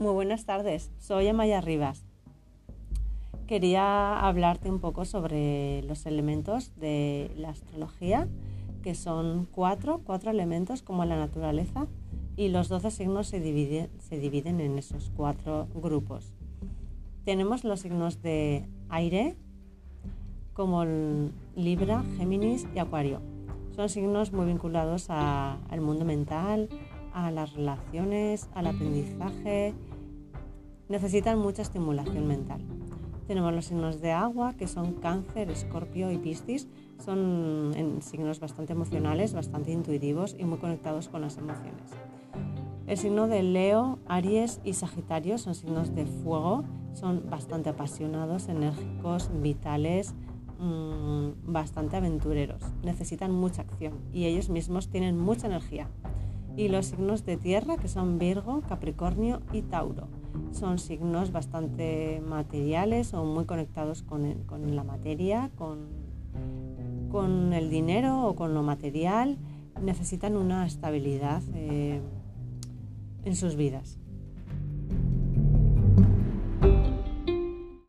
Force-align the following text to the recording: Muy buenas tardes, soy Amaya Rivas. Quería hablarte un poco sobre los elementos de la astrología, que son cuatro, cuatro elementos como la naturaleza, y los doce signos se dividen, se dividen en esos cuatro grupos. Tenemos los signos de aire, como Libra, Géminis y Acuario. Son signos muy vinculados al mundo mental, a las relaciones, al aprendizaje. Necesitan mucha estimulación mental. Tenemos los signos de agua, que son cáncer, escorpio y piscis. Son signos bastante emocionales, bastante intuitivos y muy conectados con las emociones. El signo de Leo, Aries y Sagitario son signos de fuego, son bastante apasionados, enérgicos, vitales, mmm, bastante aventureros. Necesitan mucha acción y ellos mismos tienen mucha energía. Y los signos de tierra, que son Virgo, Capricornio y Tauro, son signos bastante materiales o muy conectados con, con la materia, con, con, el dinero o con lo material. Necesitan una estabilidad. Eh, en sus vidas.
Muy 0.00 0.14
buenas 0.14 0.46
tardes, 0.46 0.90
soy 0.98 1.28
Amaya 1.28 1.60
Rivas. 1.60 2.06
Quería 3.46 4.18
hablarte 4.18 4.70
un 4.70 4.78
poco 4.80 5.04
sobre 5.04 5.82
los 5.82 6.06
elementos 6.06 6.74
de 6.76 7.30
la 7.36 7.50
astrología, 7.50 8.26
que 8.82 8.94
son 8.94 9.46
cuatro, 9.52 10.00
cuatro 10.02 10.30
elementos 10.30 10.80
como 10.80 11.04
la 11.04 11.18
naturaleza, 11.18 11.86
y 12.34 12.48
los 12.48 12.70
doce 12.70 12.90
signos 12.90 13.26
se 13.26 13.40
dividen, 13.40 13.90
se 13.98 14.18
dividen 14.18 14.60
en 14.60 14.78
esos 14.78 15.12
cuatro 15.14 15.68
grupos. 15.74 16.32
Tenemos 17.26 17.64
los 17.64 17.80
signos 17.80 18.22
de 18.22 18.64
aire, 18.88 19.36
como 20.54 20.82
Libra, 21.56 22.04
Géminis 22.16 22.66
y 22.74 22.78
Acuario. 22.78 23.20
Son 23.76 23.90
signos 23.90 24.32
muy 24.32 24.46
vinculados 24.46 25.10
al 25.10 25.80
mundo 25.82 26.06
mental, 26.06 26.70
a 27.12 27.30
las 27.30 27.54
relaciones, 27.54 28.48
al 28.54 28.66
aprendizaje. 28.66 29.74
Necesitan 30.88 31.38
mucha 31.38 31.62
estimulación 31.62 32.26
mental. 32.26 32.60
Tenemos 33.26 33.54
los 33.54 33.66
signos 33.66 34.00
de 34.00 34.10
agua, 34.10 34.54
que 34.54 34.66
son 34.66 34.94
cáncer, 34.94 35.50
escorpio 35.50 36.10
y 36.10 36.18
piscis. 36.18 36.68
Son 36.98 37.72
signos 38.00 38.40
bastante 38.40 38.72
emocionales, 38.72 39.34
bastante 39.34 39.70
intuitivos 39.70 40.34
y 40.38 40.44
muy 40.44 40.58
conectados 40.58 41.08
con 41.08 41.20
las 41.20 41.38
emociones. 41.38 41.90
El 42.88 42.96
signo 42.96 43.28
de 43.28 43.44
Leo, 43.44 44.00
Aries 44.06 44.60
y 44.64 44.72
Sagitario 44.72 45.38
son 45.38 45.54
signos 45.54 45.94
de 45.94 46.06
fuego, 46.06 46.64
son 46.92 47.30
bastante 47.30 47.68
apasionados, 47.70 48.48
enérgicos, 48.48 49.30
vitales, 49.40 50.12
mmm, 50.58 51.28
bastante 51.44 51.96
aventureros. 51.96 52.64
Necesitan 52.82 53.30
mucha 53.30 53.62
acción 53.62 53.94
y 54.12 54.24
ellos 54.24 54.50
mismos 54.50 54.88
tienen 54.88 55.16
mucha 55.16 55.46
energía. 55.46 55.88
Y 56.56 56.68
los 56.68 56.86
signos 56.86 57.24
de 57.24 57.36
tierra, 57.36 57.76
que 57.76 57.88
son 57.88 58.18
Virgo, 58.18 58.62
Capricornio 58.68 59.40
y 59.52 59.62
Tauro, 59.62 60.08
son 60.52 60.78
signos 60.78 61.32
bastante 61.32 62.22
materiales 62.26 63.14
o 63.14 63.24
muy 63.24 63.44
conectados 63.44 64.02
con, 64.02 64.34
con 64.46 64.74
la 64.76 64.84
materia, 64.84 65.50
con, 65.56 65.88
con, 67.10 67.52
el 67.52 67.70
dinero 67.70 68.26
o 68.26 68.34
con 68.34 68.54
lo 68.54 68.62
material. 68.62 69.38
Necesitan 69.80 70.36
una 70.36 70.66
estabilidad. 70.66 71.42
Eh, 71.54 72.00
en 73.24 73.36
sus 73.36 73.56
vidas. 73.56 73.98